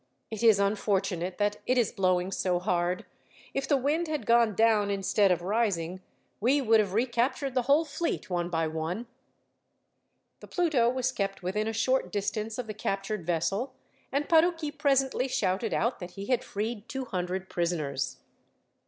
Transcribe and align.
It 0.31 0.41
is 0.41 0.57
unfortunate 0.59 1.37
that 1.37 1.57
it 1.67 1.77
is 1.77 1.91
blowing 1.91 2.31
so 2.31 2.57
hard. 2.57 3.05
If 3.53 3.67
the 3.67 3.77
wind 3.77 4.07
had 4.07 4.25
gone 4.25 4.55
down 4.55 4.89
instead 4.89 5.29
of 5.31 5.43
rising, 5.43 6.01
we 6.39 6.59
would 6.59 6.79
have 6.79 6.93
recaptured 6.95 7.53
the 7.53 7.61
whole 7.61 7.85
fleet, 7.85 8.27
one 8.27 8.49
by 8.49 8.65
one." 8.67 9.05
The 10.39 10.47
Pluto 10.47 10.89
was 10.89 11.11
kept 11.11 11.43
within 11.43 11.67
a 11.67 11.71
short 11.73 12.11
distance 12.11 12.57
of 12.57 12.65
the 12.65 12.73
captured 12.73 13.27
vessel, 13.27 13.75
and 14.11 14.27
Parucchi 14.27 14.71
presently 14.71 15.27
shouted 15.27 15.71
out 15.71 15.99
that 15.99 16.13
he 16.17 16.25
had 16.25 16.43
freed 16.43 16.89
two 16.89 17.05
hundred 17.05 17.47
prisoners. 17.47 18.17